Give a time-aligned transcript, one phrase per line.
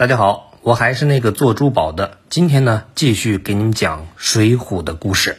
[0.00, 2.16] 大家好，我还是那个做珠宝的。
[2.30, 5.36] 今天呢，继续给你们讲《水浒》的故事。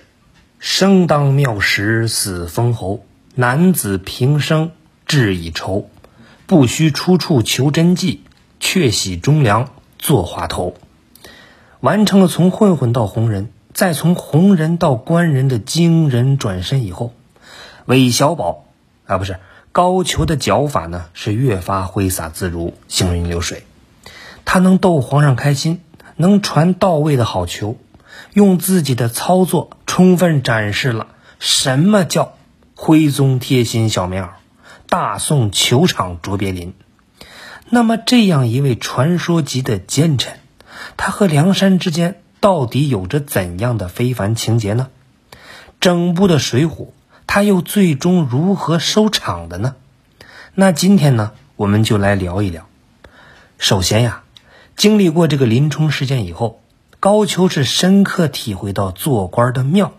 [0.59, 3.03] 生当庙时死封侯，
[3.33, 4.69] 男子平生
[5.07, 5.89] 志已酬。
[6.45, 8.21] 不须出处求真迹，
[8.59, 10.75] 却喜忠良做华头。
[11.79, 17.15] 完成了从混混到红人，再从红人到官人的惊人转身以后，
[17.85, 18.65] 韦小宝
[19.07, 19.39] 啊，不是
[19.71, 23.63] 高俅的脚法呢，是越发挥洒自如，行云流水。
[24.45, 25.81] 他能逗皇上开心，
[26.15, 27.77] 能传到位的好球，
[28.33, 31.07] 用自己的操作充分展示了
[31.39, 32.33] 什么叫
[32.75, 34.29] 徽宗贴心小棉袄，
[34.87, 36.73] 大宋球场卓别林。
[37.69, 40.39] 那么，这样一位传说级的奸臣，
[40.97, 44.89] 他和梁山之间到底有着怎样的非凡情节呢？
[45.79, 46.69] 整部的《水浒》，
[47.25, 49.75] 他又最终如何收场的呢？
[50.53, 52.67] 那今天呢，我们就来聊一聊。
[53.57, 54.23] 首先呀。
[54.81, 56.59] 经历过这个林冲事件以后，
[56.99, 59.93] 高俅是深刻体会到做官的妙。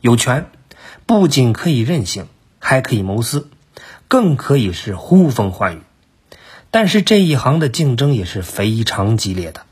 [0.00, 0.46] 有权
[1.06, 2.28] 不仅可以任性，
[2.60, 3.48] 还可以谋私，
[4.06, 5.80] 更可以是呼风唤雨。
[6.70, 9.62] 但是这一行的竞争也是非常激烈的，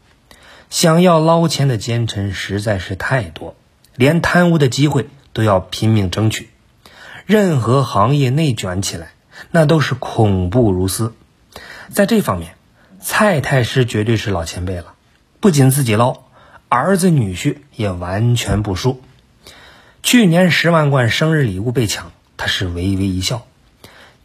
[0.68, 3.54] 想要捞钱的奸臣实在是太多，
[3.94, 6.50] 连贪污的机会都要拼命争取。
[7.24, 9.12] 任何行业内卷起来，
[9.52, 11.14] 那都是恐怖如斯。
[11.92, 12.56] 在这方面。
[13.02, 14.94] 蔡太师绝对是老前辈了，
[15.40, 16.24] 不仅自己捞，
[16.68, 19.02] 儿子女婿也完全不输。
[20.02, 23.46] 去年十万贯生日礼物被抢，他是微微一笑。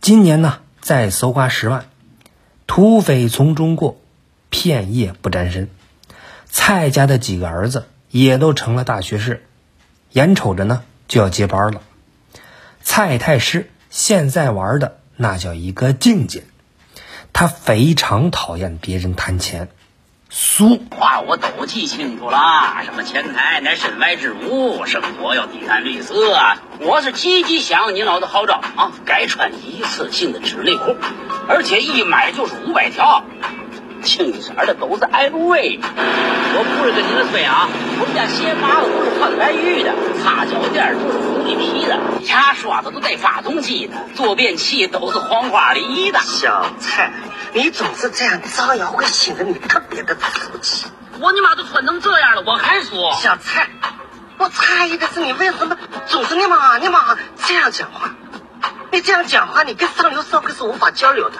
[0.01, 1.85] 今年呢，再搜刮十万，
[2.67, 3.97] 土匪从中过，
[4.49, 5.69] 片叶不沾身。
[6.45, 9.45] 蔡家的几个儿子也都成了大学士，
[10.11, 11.81] 眼瞅着呢就要接班了。
[12.81, 16.43] 蔡太师现在玩的那叫一个境界。
[17.37, 19.67] 他非常讨厌别人谈钱，
[20.29, 22.37] 俗话我都记清楚了。
[22.85, 26.15] 什么钱财乃身外之物，生活要低碳绿色。
[26.79, 28.93] 我是积极响应你老的号召啊！
[29.03, 30.95] 改穿一次性的纸内裤，
[31.49, 33.25] 而且一买就是五百条。
[34.01, 37.67] 清一色的都是 LV，我不是跟你们吹啊！
[37.99, 39.91] 我们家鞋码子都是换白玉的，
[40.45, 41.97] 擦脚垫都是狐狸皮的，
[42.27, 46.19] 牙刷子都带发动机的，坐便器都是黄花梨的。
[46.19, 47.11] 小蔡，
[47.53, 50.87] 你总是这样招摇，会显得你特别的俗气。
[51.19, 53.69] 我你妈都穿成这样了，我还说小蔡，
[54.37, 58.13] 我诧异的是你为什么总是你妈你妈这样讲话？
[58.91, 61.37] 你这样讲话，你跟上流社会是无法交流的。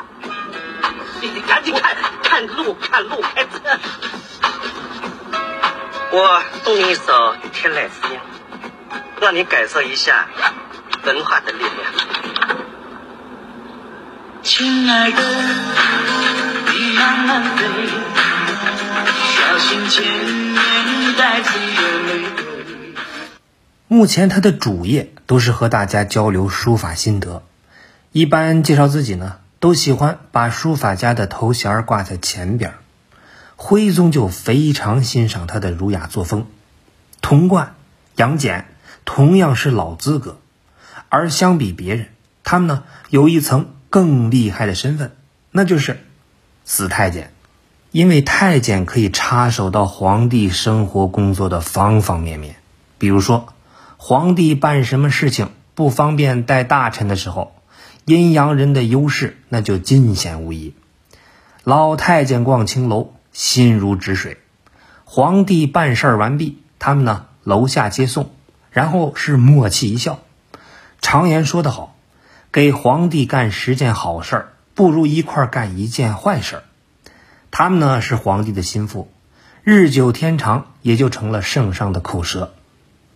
[1.21, 3.49] 你赶紧看看路，看路，开车。
[6.11, 7.01] 我送你一首
[7.51, 8.19] 《天籁之音》，
[9.21, 10.27] 让你感受一下
[11.05, 11.71] 文化的力量。
[14.43, 15.17] 亲爱的，
[16.73, 17.65] 你慢慢飞，
[19.35, 22.45] 小心前面带刺的玫瑰。
[23.87, 27.43] 目前他的主业都是和大家交流书法心得，
[28.11, 29.37] 一般介绍自己呢。
[29.57, 32.75] 都喜欢把书法家的头衔挂在前边
[33.55, 36.45] 徽宗就非常欣赏他的儒雅作风。
[37.19, 37.73] 童贯、
[38.15, 38.67] 杨戬
[39.05, 40.39] 同样是老资格，
[41.09, 42.07] 而相比别人，
[42.43, 45.15] 他们呢有一层更厉害的身份，
[45.51, 45.99] 那就是
[46.65, 47.31] 死太监。
[47.91, 52.57] 因为太监可以插手到皇帝生活工作的方方面面，
[52.97, 53.53] 比如说，
[53.95, 57.55] 皇帝办什么事情不方便带大臣的时候。
[58.03, 60.75] 阴阳人的优势那就尽显无疑。
[61.63, 64.35] 老太监逛青楼，心如止水；
[65.05, 68.29] 皇帝办事儿完毕，他们呢楼下接送，
[68.75, 70.19] 然后是默契一笑。
[70.99, 71.95] 常言说得好，
[72.51, 76.61] 给皇帝干十件好事，不如一块干一件坏事。
[77.51, 79.09] 他们呢是皇帝的心腹，
[79.63, 82.53] 日久天长，也就成了圣上的口舌。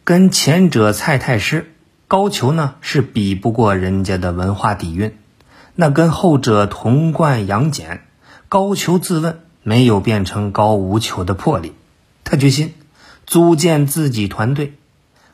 [0.05, 1.73] 跟前者蔡太师。
[2.07, 5.15] 高俅呢是比不过人家的文化底蕴，
[5.75, 8.01] 那跟后者童贯、杨戬，
[8.47, 11.75] 高俅自问没有变成高无求的魄力，
[12.23, 12.73] 他决心
[13.27, 14.78] 组建自己团队。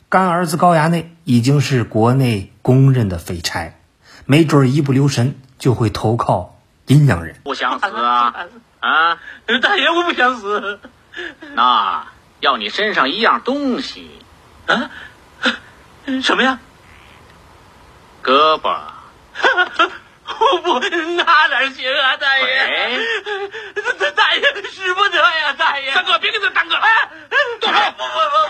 [0.10, 3.80] 干儿子高衙内已经是国内公认的废柴，
[4.26, 7.42] 没准一不留神就会投靠阴阳人。
[7.44, 8.34] 不想死啊
[8.80, 9.18] 啊！
[9.62, 10.80] 大爷，我不想死。
[11.56, 12.08] 那
[12.40, 14.10] 要你身上一样东西
[14.68, 14.92] 啊？
[16.22, 16.60] 什么呀？
[18.24, 18.78] 胳膊。
[20.26, 20.88] 我不那
[21.48, 23.00] 哪行啊，大爷！
[24.00, 24.42] 大大爷
[24.72, 25.94] 使不得呀，大爷！
[25.94, 26.76] 大哥，别跟他大哥！
[26.76, 27.10] 哎，
[27.62, 27.74] 不不不不！
[27.76, 28.45] 哎，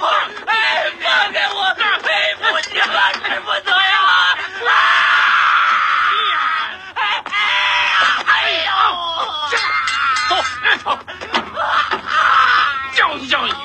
[13.28, 13.54] 上去。
[13.54, 13.60] 啊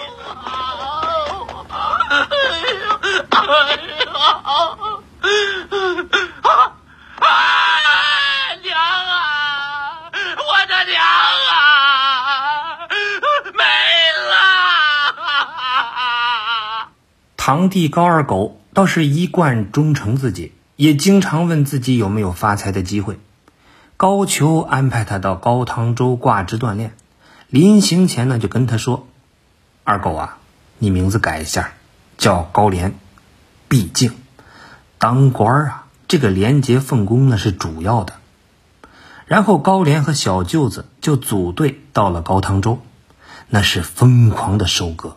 [7.21, 7.27] 啊！
[8.63, 10.11] 娘啊！
[10.13, 10.97] 我的娘
[11.53, 12.89] 啊！
[13.55, 13.63] 没
[14.31, 14.33] 了！
[17.37, 23.19] 堂弟高二狗倒是一贯忠诚自己，也经常问自己有没有发财的机会。
[23.97, 26.95] 高俅安排他到高唐州挂职锻炼，
[27.49, 29.07] 临行前呢就跟他说
[29.85, 30.39] ：“二狗啊，
[30.79, 31.73] 你名字改一下，
[32.19, 32.95] 叫高廉。
[33.69, 34.17] 毕竟
[34.99, 38.15] 当官啊，这个廉洁奉公呢是主要的。”
[39.27, 42.81] 然后高廉和小舅子就组队到了高唐州，
[43.49, 45.17] 那是疯狂的收割。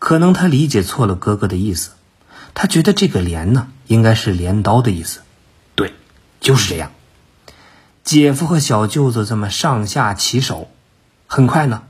[0.00, 1.92] 可能他理解错了哥哥的意思，
[2.54, 5.20] 他觉得这个镰呢应该是镰刀的意思。
[5.76, 5.94] 对，
[6.40, 6.90] 就是这样。
[8.02, 10.68] 姐夫和小舅子这么上下其手，
[11.28, 11.84] 很快呢，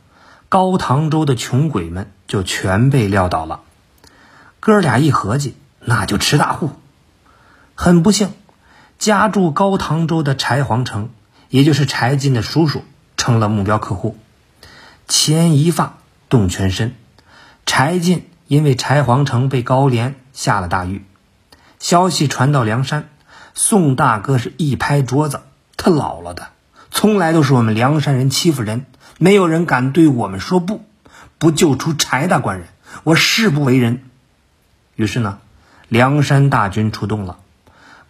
[0.53, 3.63] 高唐州的穷鬼们就全被撂倒了。
[4.61, 6.73] 哥俩一合计，那就吃大户。
[7.75, 8.35] 很不幸，
[8.99, 11.09] 家住高唐州的柴皇城，
[11.49, 12.85] 也就是柴进的叔叔，
[13.17, 14.19] 成了目标客户。
[15.09, 15.95] 牵一发
[16.29, 16.97] 动全身，
[17.65, 21.03] 柴进因为柴皇城被高廉下了大狱，
[21.79, 23.09] 消息传到梁山，
[23.55, 25.41] 宋大哥是一拍桌子。
[25.79, 26.49] 他老了的，
[26.91, 28.85] 从来都是我们梁山人欺负人，
[29.23, 30.85] 没有人敢对我们说不。
[31.39, 32.67] 不救出柴大官人，
[33.05, 34.03] 我誓不为人。
[34.97, 35.39] 于是呢，
[35.87, 37.39] 梁山大军出动了。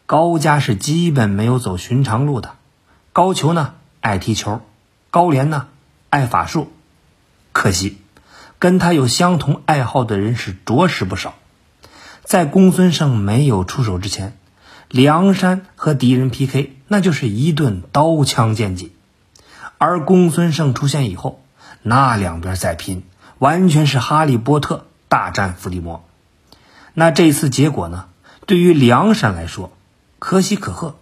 [0.06, 2.54] 高家是基本没有走寻常路的。
[3.12, 4.62] 高俅呢爱踢球，
[5.10, 5.68] 高廉呢
[6.08, 6.72] 爱法术。
[7.52, 7.98] 可惜，
[8.58, 11.34] 跟他有相同爱好的人是着实不少。
[12.24, 14.38] 在公孙胜没有出手之前。
[14.88, 18.92] 梁山和敌人 PK，那就是一顿刀枪剑戟；
[19.82, 21.40] 而公孙胜出现以后，
[21.82, 23.02] 那两边再拼，
[23.40, 26.04] 完全是哈利波特大战伏地魔。
[26.94, 28.04] 那这次结果呢？
[28.46, 29.72] 对于梁山来说，
[30.20, 30.94] 可喜可贺，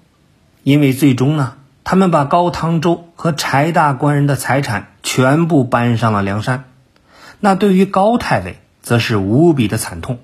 [0.62, 6.64] 因为最终呢，他们把高唐州和柴大官人的财产全部搬上了梁山。
[7.38, 10.20] 那对于高太尉，则是无比的惨痛，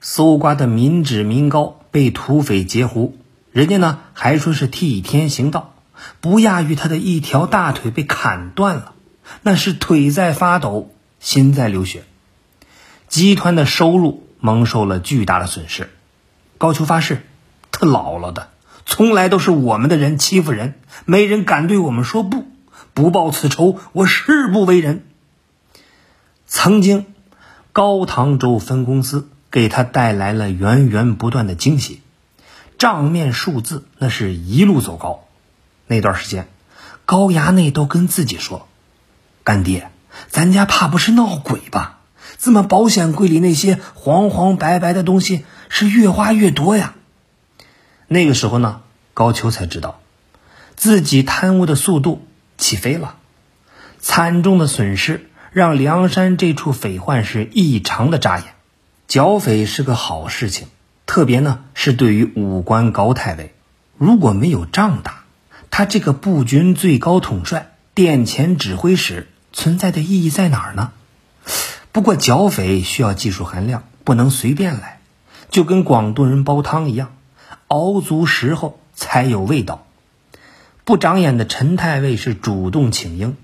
[0.00, 1.80] 搜刮的民脂民膏。
[1.90, 3.16] 被土匪截胡，
[3.50, 5.72] 人家呢还说是替天行道，
[6.20, 8.94] 不亚于他的一条大腿被砍断了，
[9.42, 10.90] 那是腿在发抖，
[11.20, 12.04] 心在流血。
[13.08, 15.90] 集团的收入蒙受了巨大的损失。
[16.58, 17.26] 高俅发誓，
[17.70, 18.48] 他老了的，
[18.84, 22.46] 从来都是我们的人欺负人，没人敢对我们说不，
[22.94, 25.04] 不报此仇，我誓不为人。
[26.46, 27.06] 曾经，
[27.72, 29.28] 高唐州分公司。
[29.48, 32.02] 给他带来了源源不断的惊喜，
[32.76, 35.25] 账面数字那是一路走高。
[35.86, 36.48] 那段时间，
[37.04, 38.68] 高衙内都跟自己说
[39.44, 39.90] ：“干爹，
[40.28, 42.00] 咱家怕不是闹鬼吧？
[42.36, 46.94] 怎么保险柜里那些黄黄白白的东西是越花越多呀？”
[48.08, 48.82] 那个时候呢，
[49.14, 50.00] 高俅才知道，
[50.74, 52.26] 自己贪污的速度
[52.58, 53.16] 起飞了，
[53.98, 58.54] 惨重的损失让梁山这处匪患是异常的扎眼。
[59.08, 60.66] 剿匪是个好事情，
[61.06, 63.54] 特别呢是对于武官高太尉，
[63.96, 65.25] 如果没有仗打，
[65.76, 70.92] 他这个步军最高统帅、殿前指挥使存在的意义在哪儿呢？
[71.92, 75.00] 不过剿匪需要技术含量，不能随便来，
[75.50, 77.14] 就跟广东人煲汤一样，
[77.68, 79.84] 熬足时候才有味道。
[80.86, 83.34] 不长眼的陈太尉是主动请缨，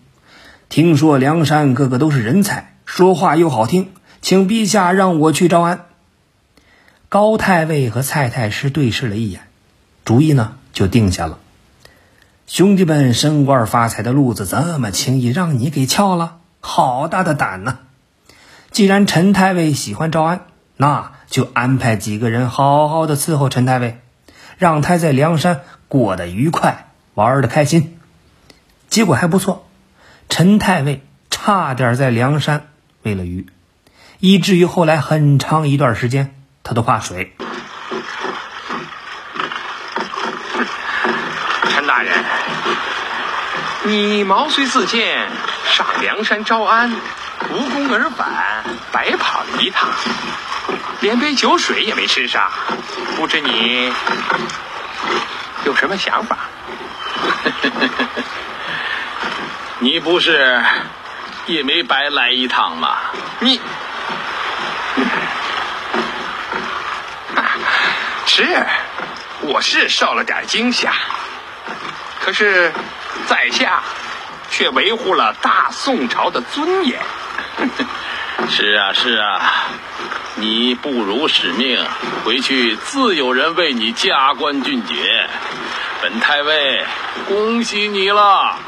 [0.71, 3.91] 听说梁山个个都是人才，说话又好听。
[4.23, 5.85] 请陛下让我去招安。
[7.11, 9.43] 高太尉和蔡太师对视了一眼，
[10.07, 11.39] 主意呢就定下了。
[12.53, 17.79] 兄弟们升官发财的路子这么轻易让你给撬了，好大的胆呐！
[18.71, 20.43] 既然陈太尉喜欢招安，
[20.77, 24.01] 那就安排几个人好好的伺候陈太尉，
[24.59, 27.97] 让他在梁山过得愉快，玩的开心。
[28.91, 29.67] 结果还不错，
[30.29, 32.67] 陈太尉差点在梁山
[33.01, 33.47] 喂了鱼。
[34.21, 37.33] 以至于后来很长一段时间，他都怕水。
[41.93, 42.11] 大人，
[43.83, 45.29] 你毛遂自荐
[45.71, 46.91] 上梁山招安，
[47.51, 49.91] 无功而返，白跑了一趟，
[51.01, 52.51] 连杯酒水也没吃上，
[53.17, 53.93] 不知你
[55.67, 56.39] 有什么想法？
[59.79, 60.65] 你不是
[61.45, 62.97] 也没白来一趟吗？
[63.39, 63.61] 你。
[68.25, 68.67] 是，
[69.43, 70.91] 我是受了点惊吓，
[72.25, 72.73] 可是
[73.27, 73.83] 在下
[74.51, 77.01] 却维护了大宋朝的尊严。
[78.49, 79.41] 是啊，是啊，
[80.37, 81.85] 你不辱使命，
[82.25, 85.29] 回去自有人为你加官进爵。
[86.03, 86.85] 本太尉
[87.29, 88.59] 恭喜你了。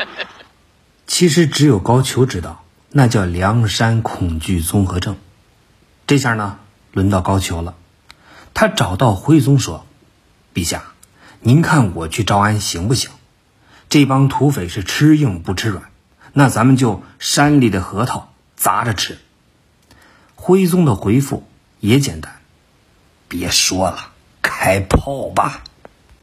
[1.06, 5.16] 其实只有高俅知道，那叫梁山恐惧综合症。
[6.06, 6.58] 这下呢，
[6.92, 7.74] 轮到高俅了。
[8.54, 9.86] 他找到徽宗说
[10.54, 10.91] ：“陛下，
[11.44, 13.10] 您看我去招安行不行？
[13.88, 15.90] 这帮土匪是吃硬不吃软，
[16.32, 19.18] 那咱们就山里的核桃砸着吃。”
[20.36, 21.44] 徽宗的回复
[21.80, 22.36] 也简单
[23.26, 25.64] ：“别说了，开炮吧。”